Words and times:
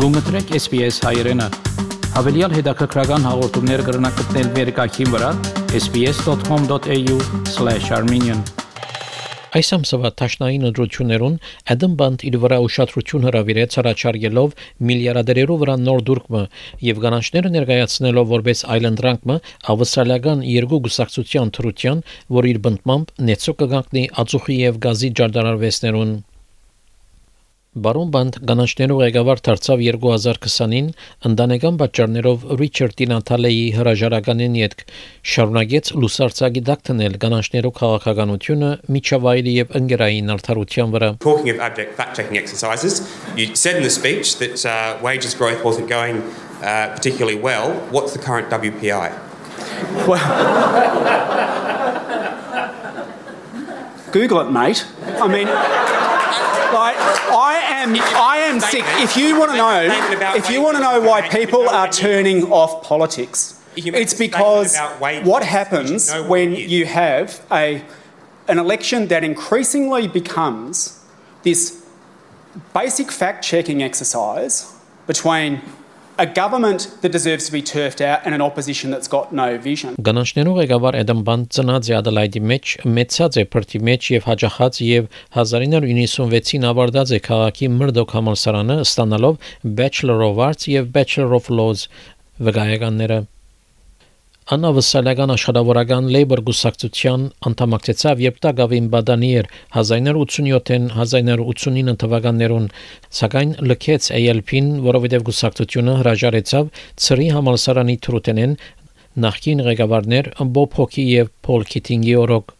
Գումտրեք 0.00 0.54
SPS 0.56 0.96
հայերեն։ 1.04 1.42
Հավելյալ 2.14 2.54
հետաքրքրական 2.56 3.26
հաղորդումներ 3.28 3.80
կգրնակցնել 3.84 4.46
վերկայքին 4.54 5.10
վրա 5.12 5.30
sps.com.au/armenian 5.76 8.40
Այս 9.60 9.68
ամսվա 9.76 10.10
տաշնային 10.22 10.64
ընդրություններուն 10.70 11.36
Adam 11.74 11.98
Band 12.00 12.24
իր 12.30 12.38
վրա 12.46 12.58
ուշադրություն 12.68 13.26
հրավիրեց 13.28 13.76
առաջարկելով 13.82 14.56
միլիարդերերով 14.88 15.60
վրա 15.64 15.74
նոր 15.84 16.00
դուրկը 16.08 16.42
եւ 16.88 16.96
գանաչները 17.04 17.48
ներկայացնելով 17.58 18.26
որպես 18.32 18.58
այլընտրանքը 18.78 19.36
ավստրալիական 19.74 20.38
երկու 20.54 20.80
գուսակցության 20.88 21.52
թրության, 21.60 22.02
որ 22.40 22.50
իր 22.54 22.64
բնդմամբ 22.70 23.06
նեցո 23.28 23.52
կգանքնի 23.60 24.08
ածուխի 24.24 24.56
եւ 24.64 24.82
գազի 24.88 25.14
ջարդարարվեսներուն 25.20 26.16
Բարոն 27.70 28.08
Բանդ 28.10 28.36
գանաչներով 28.50 28.98
ղեկավար 28.98 29.40
դարձավ 29.46 29.82
2020-ին 30.02 30.86
ընտանեկան 31.28 31.76
պատճառներով 31.78 32.46
Ռիչարդ 32.58 32.96
Տինաթալեի 32.98 33.60
հրաժարականին 33.76 34.56
յետք 34.58 34.82
շարունակեց 35.32 35.90
լուսարցակի 36.02 36.62
դակտնել 36.66 37.14
գանաչներով 37.22 37.74
քաղաքականությունը 37.76 38.70
միջավայրի 38.96 39.54
եւ 39.54 39.70
ընկերային 39.78 40.34
արդարության 40.34 40.90
վրա 40.96 41.12
Talking 41.22 41.54
of 41.54 41.62
abject 41.68 41.94
fact-checking 41.94 42.42
exercises 42.42 43.06
you 43.38 43.46
said 43.54 43.78
in 43.78 43.86
the 43.86 43.94
speech 43.94 44.42
that 44.42 44.66
uh, 44.66 44.98
wages 44.98 45.38
growth 45.38 45.62
wasn't 45.62 45.86
going 45.86 46.26
uh, 46.66 46.90
particularly 46.98 47.38
well. 47.38 47.70
What's 47.94 48.10
the 48.10 48.18
current 48.18 48.50
WPI 48.50 49.14
Well 50.10 50.26
Google 54.10 54.40
it 54.40 54.50
mate. 54.50 54.84
I 55.22 55.28
mean 55.30 55.46
like 56.72 56.96
I 56.96 57.60
am 57.64 57.94
I 57.96 58.36
am 58.38 58.60
sick. 58.60 58.84
If 58.98 59.16
you 59.16 59.38
want 59.38 59.50
to 59.52 59.56
know, 59.56 60.34
if 60.36 60.50
you 60.50 60.62
want 60.62 60.76
to 60.76 60.82
know 60.82 61.00
why 61.00 61.28
people 61.28 61.68
are 61.68 61.88
turning 61.88 62.50
off 62.52 62.82
politics, 62.82 63.60
it's 63.76 64.14
because 64.14 64.76
what 65.22 65.42
happens 65.44 66.12
when 66.26 66.54
you 66.54 66.86
have 66.86 67.44
a 67.50 67.84
an 68.48 68.58
election 68.58 69.06
that 69.08 69.22
increasingly 69.22 70.08
becomes 70.08 71.04
this 71.42 71.84
basic 72.74 73.10
fact 73.10 73.44
checking 73.44 73.82
exercise 73.82 74.72
between 75.06 75.62
a 76.20 76.26
government 76.26 76.80
that 77.00 77.12
deserves 77.12 77.46
to 77.46 77.52
be 77.52 77.62
turfed 77.62 78.00
out 78.02 78.20
and 78.24 78.34
an 78.34 78.42
opposition 78.42 78.90
that's 78.90 79.08
got 79.08 79.32
no 79.32 79.46
vision. 79.68 79.96
Գանաչներու 80.08 80.54
ղեկավար 80.58 80.98
Էդեմ 81.00 81.22
Բան 81.28 81.46
ծնած 81.56 81.90
Ադելայդի 82.00 82.42
մեջ, 82.50 82.74
մեծած 82.98 83.40
է 83.40 83.46
Փրտի 83.54 83.80
մեջ 83.88 84.10
եւ 84.16 84.28
հաջախած 84.28 84.82
եւ 84.84 85.08
1996-ին 85.40 86.68
ավարտած 86.74 87.16
է 87.16 87.22
քաղաքի 87.30 87.72
Մրդոք 87.80 88.16
համալսարանը, 88.20 88.78
ստանալով 88.84 89.50
Bachelor 89.80 90.20
of 90.28 90.44
Arts 90.50 90.68
եւ 90.68 90.92
Bachelor 90.96 91.36
of 91.40 91.48
Laws 91.48 91.88
վկայականները 92.40 93.22
Անավսալական 94.50 95.30
աշխատավորական 95.30 96.06
Labour 96.10 96.40
գուսակցության 96.48 97.26
անդամակցեցավ 97.46 98.22
երբ 98.24 98.38
Տագավին 98.42 98.86
Բադանիեր 98.90 99.48
1987-ին 99.78 100.88
1989 100.94 101.94
թվականներուն 102.02 102.64
սակայն 103.18 103.52
լքեց 103.70 104.08
ALP-ին, 104.16 104.72
որովհետև 104.86 105.26
գուսակցությունը 105.28 105.94
հրաժարեցավ 106.00 106.72
ծրի 107.04 107.28
համալսարանի 107.36 107.96
թրութենեն 108.06 108.56
նախկին 109.26 109.62
ղեկավարներ 109.68 110.32
Բոբ 110.58 110.74
Հոքի 110.80 111.06
եւ 111.12 111.30
Փոլ 111.46 111.68
Քիթինգի 111.70 112.18
օրոք 112.24 112.52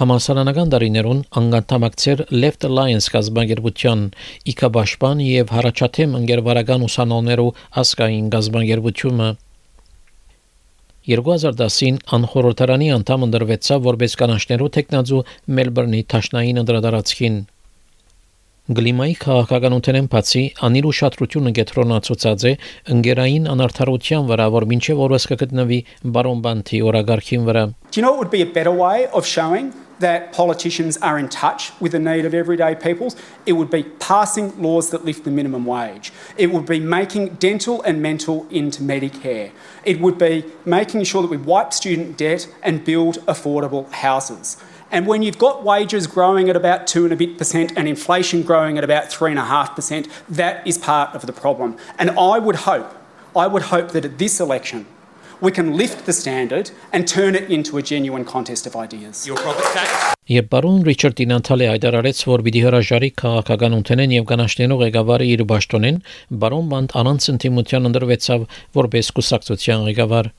Համալսարանական 0.00 0.72
դարիներուն 0.72 1.22
անգանդամակցեր 1.36 2.24
Left 2.32 2.64
Alliance 2.70 3.12
գազբանգերության 3.12 4.08
իքաբաշխման 4.54 5.22
եւ 5.26 5.54
հարաճաթեմ 5.58 6.18
ընկերվարական 6.22 6.88
ուսանողներու 6.88 7.48
ասկային 7.84 8.34
գազբանգերությունը 8.38 9.30
2010-ին 11.08 11.96
անխորհրդարանի 12.16 12.90
անդամ 12.98 13.24
ընդրվեցավ 13.30 13.86
որպես 13.86 14.16
կանաչներու 14.20 14.68
տեխնազու 14.76 15.22
Մելբուրնի 15.56 16.02
Թաշնային 16.12 16.60
ընդրադարածքին 16.60 17.38
Գլիմայի 18.70 19.14
քաղաքականությունեն 19.24 20.08
բացի 20.12 20.42
անիր 20.66 20.86
ուշադրությունը 20.90 21.52
կենտրոնացած 21.56 22.44
է 22.46 22.52
ընկերային 22.94 23.48
անարթարության 23.50 24.28
վրա, 24.30 24.46
որ 24.54 24.66
մինչև 24.70 25.00
օրս 25.06 25.26
կգտնվի 25.32 25.78
բարոն 26.14 26.44
Բանթի 26.44 26.82
օրագարքին 26.90 27.48
վրա։ 27.50 27.64
Do 27.90 27.98
you 27.98 28.04
know 28.06 28.12
what 28.14 28.22
would 28.22 28.30
be 28.30 28.44
a 28.46 28.52
better 28.58 28.70
way 28.70 29.08
of 29.10 29.26
showing 29.26 29.72
that 30.00 30.32
politicians 30.32 30.96
are 30.98 31.18
in 31.18 31.28
touch 31.28 31.72
with 31.80 31.92
the 31.92 31.98
need 31.98 32.24
of 32.24 32.34
everyday 32.34 32.74
peoples, 32.74 33.14
it 33.46 33.52
would 33.52 33.70
be 33.70 33.84
passing 33.84 34.60
laws 34.60 34.90
that 34.90 35.04
lift 35.04 35.24
the 35.24 35.30
minimum 35.30 35.64
wage. 35.64 36.12
It 36.36 36.50
would 36.50 36.66
be 36.66 36.80
making 36.80 37.34
dental 37.34 37.80
and 37.82 38.02
mental 38.02 38.46
into 38.50 38.82
Medicare. 38.82 39.52
It 39.84 40.00
would 40.00 40.18
be 40.18 40.44
making 40.64 41.04
sure 41.04 41.22
that 41.22 41.30
we 41.30 41.36
wipe 41.36 41.72
student 41.72 42.16
debt 42.16 42.52
and 42.62 42.84
build 42.84 43.18
affordable 43.26 43.90
houses. 43.92 44.56
And 44.90 45.06
when 45.06 45.22
you've 45.22 45.38
got 45.38 45.62
wages 45.62 46.06
growing 46.06 46.48
at 46.48 46.56
about 46.56 46.86
two 46.86 47.04
and 47.04 47.12
a 47.12 47.16
bit 47.16 47.38
percent 47.38 47.72
and 47.76 47.86
inflation 47.86 48.42
growing 48.42 48.76
at 48.76 48.82
about 48.82 49.08
three 49.10 49.30
and 49.30 49.38
a 49.38 49.44
half 49.44 49.76
percent, 49.76 50.08
that 50.28 50.66
is 50.66 50.78
part 50.78 51.14
of 51.14 51.26
the 51.26 51.32
problem. 51.32 51.76
And 51.98 52.10
I 52.10 52.38
would 52.38 52.56
hope, 52.56 52.92
I 53.36 53.46
would 53.46 53.62
hope 53.62 53.92
that 53.92 54.04
at 54.04 54.18
this 54.18 54.40
election, 54.40 54.86
we 55.40 55.50
can 55.50 55.76
lift 55.76 56.04
the 56.06 56.12
standard 56.12 56.70
and 56.92 57.08
turn 57.08 57.34
it 57.34 57.48
into 57.50 57.78
a 57.78 57.82
genuine 57.82 58.24
contest 58.24 58.66
of 58.66 58.76
ideas. 58.76 59.26
Երբ 60.30 60.48
բարոն 60.52 60.82
Ռիչարդ 60.86 61.16
Տինանթալը 61.18 61.66
հայտարարեց, 61.70 62.18
որ 62.30 62.42
պիտի 62.46 62.60
հրաժարի 62.66 63.08
քաղաքական 63.22 63.72
ունենեն 63.80 64.12
եւ 64.14 64.26
կանաշնենու 64.30 64.76
ղեկավարը 64.82 65.26
իր 65.30 65.42
ճաշտոնեն, 65.52 65.98
բարոն 66.44 66.68
Բանտ 66.70 66.94
անոնց 67.00 67.26
ընդդիմության 67.32 67.90
ընդրվեցավ 67.90 68.44
որպես 68.78 69.10
կուսակցության 69.16 69.82
ղեկավար։ 69.90 70.30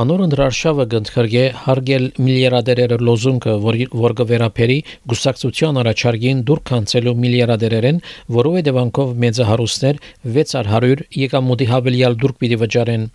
Անոր 0.00 0.20
ընդրարշավը 0.22 0.84
գնդքրգե 0.94 1.44
հարգել 1.66 2.04
միլիարդերերը 2.22 2.98
լոզունգը, 3.08 3.54
որ 3.64 3.78
որ 4.04 4.12
կվերապերի 4.20 4.76
գուսակցության 5.10 5.80
առաջարկին 5.82 6.44
դուր 6.46 6.60
կանցելու 6.70 7.16
միլիարդերերեն, 7.26 7.98
որովհետև 8.38 8.78
անկով 8.86 9.14
մեծահարուստներ 9.24 10.04
600 10.38 11.08
եկամուտի 11.24 11.68
հավելյալ 11.74 12.20
դուրք 12.22 12.38
պիտի 12.44 12.60
վճարեն։ 12.62 13.10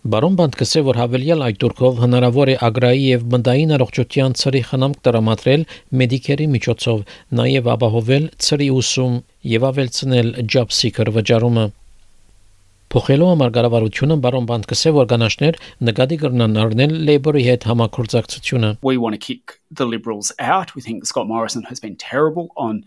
Բարոն 0.00 0.36
Բանդկսը 0.38 0.80
որ 0.86 0.96
հավելյալ 0.96 1.42
այդ 1.44 1.56
դուրքով 1.60 1.98
հնարավոր 2.00 2.50
է 2.50 2.52
ագրայի 2.64 3.02
եւ 3.04 3.24
բնդային 3.34 3.74
առողջության 3.76 4.36
ծրի 4.40 4.62
խնամք 4.68 5.02
տրամադրել 5.04 5.64
մեդիկերի 6.00 6.46
միջոցով, 6.54 7.02
նաեւ 7.36 7.68
ապահովել 7.74 8.24
ծրի 8.46 8.68
ուսում 8.80 9.18
եւ 9.52 9.66
ավելցնել 9.70 10.32
job 10.54 10.72
seeker 10.72 11.12
վճարումը։ 11.18 11.66
Փոխելով 12.90 13.28
համար 13.30 13.52
կառավարությունը 13.54 14.16
բարոն 14.24 14.48
Բանդկսը 14.48 14.94
որ 14.96 15.10
կանաշներ 15.12 15.60
նկատի 15.90 16.16
կրնան 16.24 16.56
առնել 16.64 16.96
Labour-ի 17.10 17.44
հետ 17.50 17.68
համակորձակցությունը։ 17.68 18.70
We 18.80 18.96
want 18.96 19.14
to 19.14 19.20
kick 19.20 19.60
the 19.70 19.84
Liberals 19.84 20.32
out. 20.40 20.74
We 20.74 20.80
think 20.80 21.04
Scott 21.04 21.28
Morrison 21.28 21.68
has 21.68 21.78
been 21.78 21.94
terrible 22.00 22.48
on 22.56 22.82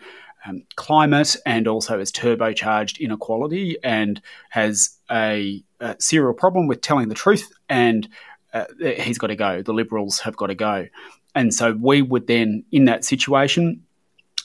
um, 0.46 0.64
climate 0.76 1.36
and 1.46 1.68
also 1.68 2.00
has 2.00 2.12
turbocharged 2.12 3.00
inequality 3.00 3.78
and 3.84 4.22
has 4.50 4.98
a, 5.10 5.64
a 5.80 5.96
serial 6.00 6.34
problem 6.34 6.68
with 6.68 6.82
telling 6.82 7.10
the 7.10 7.16
truth. 7.16 7.52
And 7.70 8.08
uh, 8.54 8.66
he's 8.80 9.18
got 9.18 9.28
to 9.28 9.36
go. 9.36 9.62
The 9.62 9.74
Liberals 9.74 10.20
have 10.20 10.38
got 10.38 10.48
to 10.48 10.56
go. 10.56 10.88
And 11.36 11.54
so 11.54 11.74
we 11.74 12.02
would 12.02 12.28
then, 12.28 12.64
in 12.72 12.86
that 12.86 13.04
situation, 13.04 13.84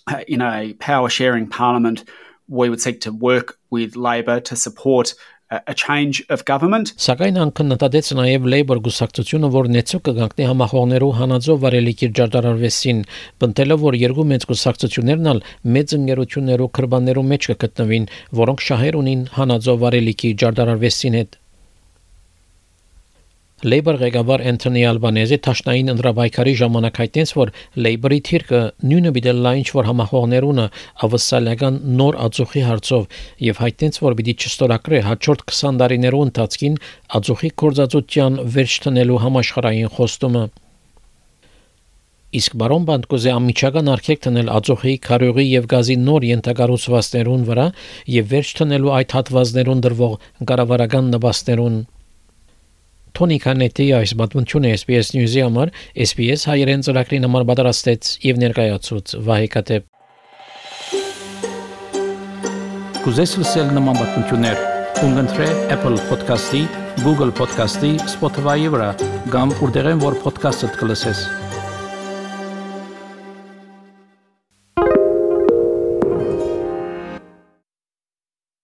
uh, 0.06 0.24
in 0.26 0.40
a 0.40 0.72
power 0.74 1.10
sharing 1.10 1.46
parliament, 1.46 2.04
we 2.48 2.70
would 2.70 2.80
seek 2.80 3.02
to 3.02 3.12
work 3.12 3.58
with 3.70 3.94
Labor 3.94 4.40
to 4.40 4.56
support 4.56 5.14
a 5.50 5.74
change 5.74 6.22
of 6.28 6.44
government. 6.44 6.92
Սակայն 7.00 7.38
անկննադեց 7.44 8.10
նաև 8.18 8.48
Labour 8.52 8.80
գուսակցությունը, 8.84 9.48
որ 9.54 9.70
նեցու 9.76 10.00
կգանքնի 10.08 10.48
համախոհներու 10.50 11.10
հանածով 11.20 11.62
վարելիքի 11.64 12.10
ջարդարարվեսին, 12.18 13.02
բնտելով 13.40 13.82
որ 13.88 13.98
երկու 14.02 14.28
մեծ 14.34 14.46
գուսակցություններն 14.52 15.32
ալ 15.32 15.42
մեծ 15.78 15.96
ընկերություններու 15.98 16.70
քրբաններու 16.78 17.26
մեջ 17.32 17.50
կգտնվին, 17.54 18.08
որոնք 18.44 18.64
շահեր 18.68 19.02
ունին 19.02 19.26
հանածով 19.40 19.84
վարելիքի 19.88 20.34
ջարդարարվեսին 20.44 21.22
հետ։ 21.22 21.38
Labour 23.66 23.96
ղեկավար 23.98 24.42
Անթոնի 24.46 24.82
Ալբանեզի 24.86 25.36
տաշնային 25.42 25.90
ընդրաբայքարի 25.90 26.52
ժամանակ 26.60 26.98
հայտնեց, 27.02 27.30
որ 27.34 27.50
Labour-ի 27.86 28.18
թիրքը 28.28 28.60
նույնը 28.86 29.12
բիդել 29.16 29.40
լայն 29.46 29.64
որ 29.74 29.88
համախոհներունը 29.88 30.66
ավսալական 31.08 31.80
նոր 31.98 32.18
ածուխի 32.28 32.62
հարցով 32.68 33.18
եւ 33.48 33.62
հայտնեց, 33.64 33.98
որ 34.06 34.16
պիտի 34.20 34.36
չստորակրե 34.38 35.02
հաջորդ 35.08 35.42
20 35.50 35.82
տարիներու 35.82 36.22
ընթացքին 36.28 36.78
ածուխի 37.18 37.52
կորզածության 37.58 38.38
վերջ 38.54 38.78
տնելու 38.86 39.20
համաշխարհային 39.26 39.92
խոստումը։ 39.98 40.46
Իսկ 42.38 42.58
բարոն 42.62 42.82
Բանդկոզի 42.86 43.30
ամիջական 43.34 43.86
արքեք 43.98 44.18
տնել 44.28 44.50
ածուխի, 44.54 44.96
քարյուղի 45.08 45.44
եւ 45.48 45.70
գազի 45.74 45.94
նոր 46.06 46.30
ենթակառուցվածքներուն 46.30 47.46
վրա 47.48 47.68
եւ 48.14 48.32
վերջ 48.36 48.50
տնելու 48.62 48.96
այդ 49.00 49.14
հատվածներուն 49.18 49.86
դրվող 49.88 50.18
կառավարական 50.52 51.08
նպաստներուն 51.16 51.78
Թոնի 53.18 53.36
Կանետի 53.42 53.84
այս 53.96 54.12
պատմությունը 54.14 54.70
SPS 54.76 55.08
News-ի 55.16 55.40
համար 55.42 55.72
SPS 56.04 56.44
հայերեն 56.46 56.84
ծրագրին 56.86 57.26
համար 57.26 57.46
պատրաստեց 57.48 58.10
եւ 58.28 58.38
ներկայացուց 58.44 59.14
Վահե 59.26 59.48
Կատեփ 59.54 59.88
Կուզես 63.02 63.34
լսել 63.40 63.74
նման 63.74 63.98
բանություններ, 63.98 64.62
կընտրե 65.00 65.50
Apple 65.74 65.98
Podcast-ի, 66.12 66.62
Google 67.02 67.34
Podcast-ի, 67.42 67.92
Spotify-ի 68.14 68.70
վրա, 68.76 68.94
կամ 69.34 69.58
որտեղեն 69.64 70.06
որ 70.06 70.22
podcast-ը 70.22 70.74
կլսես։ 70.78 71.26